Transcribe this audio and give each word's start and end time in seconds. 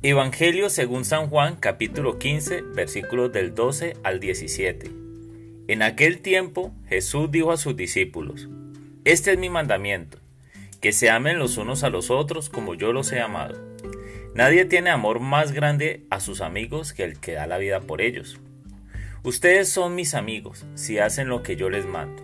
Evangelio 0.00 0.70
según 0.70 1.04
San 1.04 1.28
Juan 1.28 1.56
capítulo 1.56 2.20
15 2.20 2.62
versículos 2.62 3.32
del 3.32 3.56
12 3.56 3.96
al 4.04 4.20
17. 4.20 4.92
En 5.66 5.82
aquel 5.82 6.20
tiempo 6.20 6.72
Jesús 6.88 7.32
dijo 7.32 7.50
a 7.50 7.56
sus 7.56 7.74
discípulos, 7.74 8.48
Este 9.04 9.32
es 9.32 9.38
mi 9.40 9.50
mandamiento, 9.50 10.18
que 10.80 10.92
se 10.92 11.10
amen 11.10 11.40
los 11.40 11.56
unos 11.56 11.82
a 11.82 11.90
los 11.90 12.12
otros 12.12 12.48
como 12.48 12.74
yo 12.74 12.92
los 12.92 13.10
he 13.10 13.18
amado. 13.18 13.60
Nadie 14.36 14.66
tiene 14.66 14.90
amor 14.90 15.18
más 15.18 15.50
grande 15.50 16.06
a 16.10 16.20
sus 16.20 16.42
amigos 16.42 16.92
que 16.92 17.02
el 17.02 17.18
que 17.18 17.32
da 17.32 17.48
la 17.48 17.58
vida 17.58 17.80
por 17.80 18.00
ellos. 18.00 18.38
Ustedes 19.24 19.68
son 19.68 19.96
mis 19.96 20.14
amigos 20.14 20.64
si 20.76 21.00
hacen 21.00 21.28
lo 21.28 21.42
que 21.42 21.56
yo 21.56 21.70
les 21.70 21.86
mando. 21.86 22.22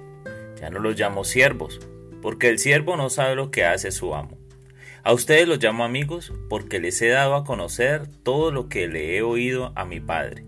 Ya 0.60 0.70
no 0.70 0.78
los 0.78 0.96
llamo 0.96 1.24
siervos, 1.24 1.80
porque 2.22 2.50
el 2.50 2.60
siervo 2.60 2.96
no 2.96 3.10
sabe 3.10 3.34
lo 3.34 3.50
que 3.50 3.64
hace 3.64 3.90
su 3.90 4.14
amo. 4.14 4.43
A 5.04 5.12
ustedes 5.12 5.46
los 5.46 5.62
llamo 5.62 5.84
amigos 5.84 6.32
porque 6.48 6.80
les 6.80 7.02
he 7.02 7.08
dado 7.08 7.34
a 7.34 7.44
conocer 7.44 8.06
todo 8.22 8.50
lo 8.50 8.70
que 8.70 8.88
le 8.88 9.18
he 9.18 9.22
oído 9.22 9.70
a 9.74 9.84
mi 9.84 10.00
Padre. 10.00 10.46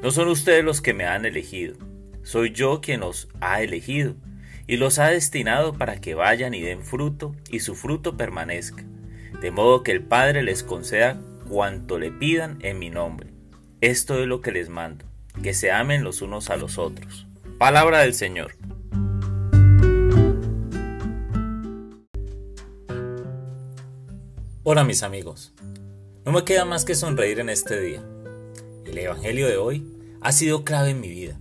No 0.00 0.12
son 0.12 0.28
ustedes 0.28 0.64
los 0.64 0.80
que 0.80 0.94
me 0.94 1.04
han 1.04 1.26
elegido, 1.26 1.76
soy 2.22 2.52
yo 2.52 2.80
quien 2.80 3.00
los 3.00 3.28
ha 3.40 3.62
elegido 3.62 4.14
y 4.68 4.76
los 4.76 5.00
ha 5.00 5.08
destinado 5.08 5.72
para 5.72 6.00
que 6.00 6.14
vayan 6.14 6.54
y 6.54 6.60
den 6.60 6.84
fruto 6.84 7.34
y 7.50 7.58
su 7.58 7.74
fruto 7.74 8.16
permanezca, 8.16 8.84
de 9.40 9.50
modo 9.50 9.82
que 9.82 9.90
el 9.90 10.04
Padre 10.04 10.44
les 10.44 10.62
conceda 10.62 11.20
cuanto 11.48 11.98
le 11.98 12.12
pidan 12.12 12.58
en 12.62 12.78
mi 12.78 12.88
nombre. 12.88 13.30
Esto 13.80 14.20
es 14.20 14.28
lo 14.28 14.42
que 14.42 14.52
les 14.52 14.68
mando, 14.68 15.04
que 15.42 15.54
se 15.54 15.72
amen 15.72 16.04
los 16.04 16.22
unos 16.22 16.50
a 16.50 16.56
los 16.56 16.78
otros. 16.78 17.26
Palabra 17.58 17.98
del 17.98 18.14
Señor. 18.14 18.55
Hola 24.68 24.82
mis 24.82 25.04
amigos, 25.04 25.52
no 26.24 26.32
me 26.32 26.42
queda 26.42 26.64
más 26.64 26.84
que 26.84 26.96
sonreír 26.96 27.38
en 27.38 27.50
este 27.50 27.80
día. 27.80 28.02
El 28.84 28.98
Evangelio 28.98 29.46
de 29.46 29.58
hoy 29.58 29.86
ha 30.20 30.32
sido 30.32 30.64
clave 30.64 30.90
en 30.90 30.98
mi 30.98 31.08
vida. 31.08 31.38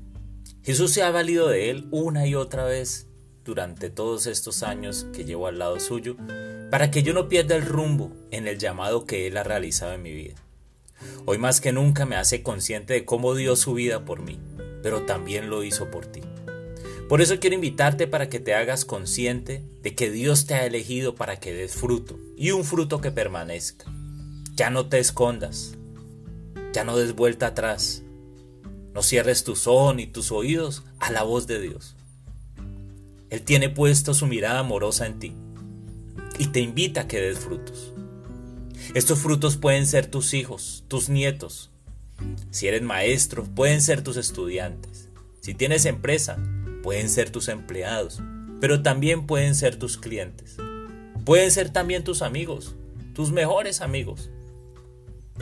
Jesús 0.62 0.94
se 0.94 1.02
ha 1.02 1.10
valido 1.10 1.48
de 1.48 1.72
él 1.72 1.88
una 1.90 2.28
y 2.28 2.36
otra 2.36 2.66
vez 2.66 3.08
durante 3.44 3.90
todos 3.90 4.28
estos 4.28 4.62
años 4.62 5.08
que 5.12 5.26
llevo 5.26 5.48
al 5.48 5.58
lado 5.58 5.80
suyo 5.80 6.18
para 6.70 6.92
que 6.92 7.02
yo 7.02 7.16
no 7.16 7.28
pierda 7.28 7.56
el 7.56 7.66
rumbo 7.66 8.12
en 8.30 8.48
el 8.48 8.60
llamado 8.60 9.08
que 9.08 9.26
él 9.26 9.38
ha 9.38 9.44
realizado 9.44 9.94
en 9.94 10.04
mi 10.04 10.14
vida. 10.14 10.36
Hoy 11.26 11.40
más 11.40 11.62
que 11.62 11.72
nunca 11.72 12.06
me 12.06 12.18
hace 12.18 12.44
consciente 12.44 12.94
de 12.94 13.06
cómo 13.06 13.34
dio 13.34 13.56
su 13.56 13.74
vida 13.74 14.06
por 14.06 14.22
mí, 14.22 14.38
pero 14.84 15.02
también 15.08 15.50
lo 15.50 15.64
hizo 15.64 15.90
por 15.90 16.06
ti. 16.06 16.22
Por 17.08 17.22
eso 17.22 17.40
quiero 17.40 17.56
invitarte 17.56 18.08
para 18.08 18.30
que 18.30 18.40
te 18.40 18.56
hagas 18.56 18.84
consciente 18.84 19.64
de 19.84 19.94
que 19.94 20.10
Dios 20.10 20.48
te 20.48 20.56
ha 20.56 20.66
elegido 20.66 21.14
para 21.14 21.40
que 21.40 21.54
des 21.54 21.76
fruto 21.76 22.20
y 22.36 22.50
un 22.50 22.64
fruto 22.64 23.00
que 23.00 23.12
permanezca. 23.12 23.86
Ya 24.56 24.72
no 24.72 24.88
te 24.88 24.98
escondas, 24.98 25.76
ya 26.74 26.84
no 26.84 26.98
des 26.98 27.14
vuelta 27.14 27.48
atrás, 27.48 28.02
no 28.94 29.04
cierres 29.04 29.44
tu 29.44 29.54
ojos 29.68 30.00
y 30.00 30.08
tus 30.08 30.32
oídos 30.32 30.84
a 31.00 31.12
la 31.12 31.22
voz 31.22 31.46
de 31.46 31.62
Dios. 31.62 31.96
Él 33.30 33.42
tiene 33.44 33.70
puesto 33.70 34.16
su 34.16 34.26
mirada 34.26 34.60
amorosa 34.60 35.06
en 35.06 35.20
ti 35.20 35.34
y 36.40 36.48
te 36.48 36.60
invita 36.60 37.02
a 37.02 37.08
que 37.08 37.22
des 37.22 37.38
frutos. 37.38 37.94
Estos 38.96 39.20
frutos 39.20 39.58
pueden 39.58 39.86
ser 39.86 40.08
tus 40.08 40.34
hijos, 40.34 40.86
tus 40.88 41.10
nietos. 41.10 41.72
Si 42.50 42.68
eres 42.68 42.82
maestro, 42.82 43.44
pueden 43.44 43.82
ser 43.82 44.02
tus 44.02 44.18
estudiantes. 44.18 45.10
Si 45.42 45.54
tienes 45.54 45.86
empresa, 45.86 46.38
pueden 46.86 47.10
ser 47.10 47.32
tus 47.32 47.48
empleados, 47.48 48.22
pero 48.62 48.84
también 48.84 49.26
pueden 49.26 49.56
ser 49.56 49.76
tus 49.76 49.98
clientes. 49.98 50.58
Pueden 51.26 51.50
ser 51.50 51.72
también 51.72 52.04
tus 52.04 52.22
amigos, 52.22 52.76
tus 53.16 53.32
mejores 53.32 53.82
amigos. 53.82 54.30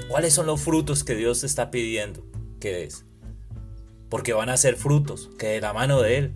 ¿Cuáles 0.07 0.33
son 0.33 0.45
los 0.45 0.61
frutos 0.61 1.03
que 1.03 1.15
Dios 1.15 1.41
te 1.41 1.45
está 1.45 1.69
pidiendo 1.69 2.25
que 2.61 2.71
des? 2.71 3.03
Porque 4.07 4.31
van 4.31 4.47
a 4.47 4.55
ser 4.55 4.77
frutos 4.77 5.31
que 5.37 5.47
de 5.47 5.59
la 5.59 5.73
mano 5.73 6.01
de 6.01 6.17
Él 6.17 6.33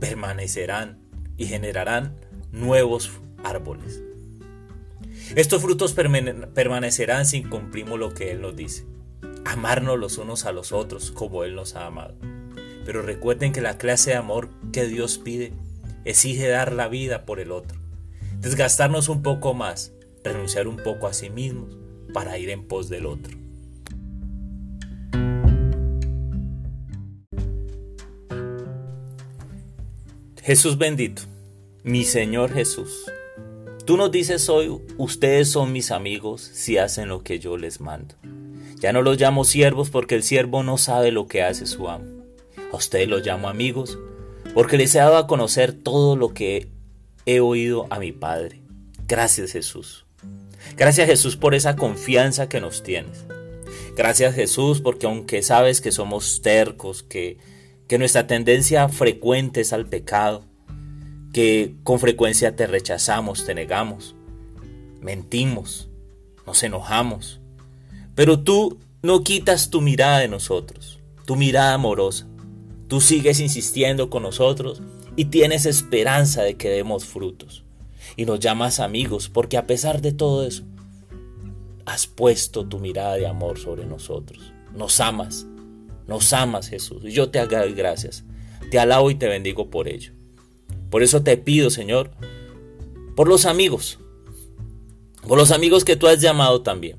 permanecerán 0.00 0.98
y 1.36 1.46
generarán 1.46 2.16
nuevos 2.50 3.12
árboles. 3.44 4.02
Estos 5.36 5.62
frutos 5.62 5.94
permanecerán 5.94 7.24
si 7.24 7.44
cumplimos 7.44 8.00
lo 8.00 8.14
que 8.14 8.32
Él 8.32 8.40
nos 8.40 8.56
dice. 8.56 8.84
Amarnos 9.44 9.96
los 9.96 10.18
unos 10.18 10.44
a 10.44 10.50
los 10.50 10.72
otros 10.72 11.12
como 11.12 11.44
Él 11.44 11.54
nos 11.54 11.76
ha 11.76 11.86
amado. 11.86 12.16
Pero 12.90 13.02
recuerden 13.02 13.52
que 13.52 13.60
la 13.60 13.78
clase 13.78 14.10
de 14.10 14.16
amor 14.16 14.48
que 14.72 14.84
Dios 14.84 15.16
pide 15.18 15.52
exige 16.04 16.48
dar 16.48 16.72
la 16.72 16.88
vida 16.88 17.24
por 17.24 17.38
el 17.38 17.52
otro, 17.52 17.78
desgastarnos 18.40 19.08
un 19.08 19.22
poco 19.22 19.54
más, 19.54 19.92
renunciar 20.24 20.66
un 20.66 20.76
poco 20.76 21.06
a 21.06 21.12
sí 21.12 21.30
mismos 21.30 21.78
para 22.12 22.36
ir 22.36 22.50
en 22.50 22.66
pos 22.66 22.88
del 22.88 23.06
otro. 23.06 23.38
Jesús 30.42 30.76
bendito, 30.76 31.22
mi 31.84 32.02
Señor 32.02 32.52
Jesús, 32.52 33.04
tú 33.86 33.96
nos 33.98 34.10
dices 34.10 34.48
hoy, 34.48 34.80
ustedes 34.98 35.48
son 35.48 35.72
mis 35.72 35.92
amigos 35.92 36.40
si 36.42 36.76
hacen 36.76 37.08
lo 37.08 37.22
que 37.22 37.38
yo 37.38 37.56
les 37.56 37.80
mando. 37.80 38.16
Ya 38.80 38.92
no 38.92 39.00
los 39.02 39.20
llamo 39.20 39.44
siervos 39.44 39.90
porque 39.90 40.16
el 40.16 40.24
siervo 40.24 40.64
no 40.64 40.76
sabe 40.76 41.12
lo 41.12 41.28
que 41.28 41.44
hace 41.44 41.66
su 41.66 41.88
amo. 41.88 42.19
A 42.72 42.76
ustedes 42.76 43.08
los 43.08 43.24
llamo 43.24 43.48
amigos, 43.48 43.98
porque 44.54 44.76
les 44.76 44.94
he 44.94 44.98
dado 44.98 45.16
a 45.16 45.26
conocer 45.26 45.72
todo 45.72 46.16
lo 46.16 46.34
que 46.34 46.68
he 47.26 47.40
oído 47.40 47.86
a 47.90 47.98
mi 47.98 48.12
Padre. 48.12 48.60
Gracias 49.06 49.52
Jesús. 49.52 50.06
Gracias 50.76 51.06
Jesús 51.06 51.36
por 51.36 51.54
esa 51.54 51.76
confianza 51.76 52.48
que 52.48 52.60
nos 52.60 52.82
tienes. 52.82 53.24
Gracias 53.96 54.34
Jesús 54.34 54.80
porque 54.80 55.06
aunque 55.06 55.42
sabes 55.42 55.80
que 55.80 55.92
somos 55.92 56.42
tercos, 56.42 57.02
que, 57.02 57.38
nuestra 57.98 58.28
tendencia 58.28 58.88
frecuente 58.88 59.62
es 59.62 59.72
al 59.72 59.86
pecado, 59.86 60.44
que 61.32 61.74
con 61.82 61.98
frecuencia 61.98 62.54
te 62.54 62.68
rechazamos, 62.68 63.44
te 63.44 63.52
negamos, 63.52 64.14
mentimos, 65.00 65.88
nos 66.46 66.62
enojamos, 66.62 67.40
pero 68.14 68.40
tú 68.40 68.78
no 69.02 69.24
quitas 69.24 69.70
tu 69.70 69.80
mirada 69.80 70.20
de 70.20 70.28
nosotros, 70.28 71.00
tu 71.26 71.34
mirada 71.34 71.74
amorosa, 71.74 72.28
Tú 72.90 73.00
sigues 73.00 73.38
insistiendo 73.38 74.10
con 74.10 74.24
nosotros 74.24 74.82
y 75.14 75.26
tienes 75.26 75.64
esperanza 75.64 76.42
de 76.42 76.56
que 76.56 76.68
demos 76.68 77.04
frutos. 77.04 77.62
Y 78.16 78.24
nos 78.24 78.40
llamas 78.40 78.80
amigos 78.80 79.28
porque 79.28 79.56
a 79.56 79.68
pesar 79.68 80.02
de 80.02 80.10
todo 80.10 80.44
eso, 80.44 80.64
has 81.86 82.08
puesto 82.08 82.66
tu 82.66 82.80
mirada 82.80 83.14
de 83.14 83.28
amor 83.28 83.60
sobre 83.60 83.86
nosotros. 83.86 84.52
Nos 84.74 84.98
amas, 84.98 85.46
nos 86.08 86.32
amas 86.32 86.68
Jesús. 86.68 87.04
Y 87.04 87.12
yo 87.12 87.30
te 87.30 87.38
hago 87.38 87.56
gracias. 87.76 88.24
Te 88.72 88.80
alabo 88.80 89.08
y 89.12 89.14
te 89.14 89.28
bendigo 89.28 89.70
por 89.70 89.86
ello. 89.86 90.12
Por 90.90 91.04
eso 91.04 91.22
te 91.22 91.36
pido, 91.36 91.70
Señor, 91.70 92.10
por 93.14 93.28
los 93.28 93.46
amigos, 93.46 94.00
por 95.28 95.38
los 95.38 95.52
amigos 95.52 95.84
que 95.84 95.94
tú 95.94 96.08
has 96.08 96.20
llamado 96.20 96.62
también, 96.62 96.98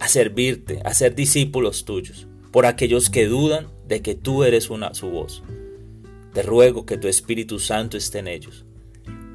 a 0.00 0.08
servirte, 0.08 0.80
a 0.82 0.94
ser 0.94 1.14
discípulos 1.14 1.84
tuyos, 1.84 2.26
por 2.56 2.64
aquellos 2.64 3.10
que 3.10 3.26
dudan 3.26 3.66
de 3.86 4.00
que 4.00 4.14
tú 4.14 4.42
eres 4.42 4.70
una 4.70 4.94
su 4.94 5.10
voz. 5.10 5.42
Te 6.32 6.42
ruego 6.42 6.86
que 6.86 6.96
tu 6.96 7.06
Espíritu 7.06 7.58
Santo 7.58 7.98
esté 7.98 8.20
en 8.20 8.28
ellos 8.28 8.64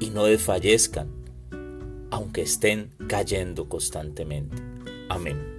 y 0.00 0.10
no 0.10 0.24
desfallezcan, 0.24 1.08
aunque 2.10 2.42
estén 2.42 2.90
cayendo 3.06 3.68
constantemente. 3.68 4.56
Amén. 5.08 5.51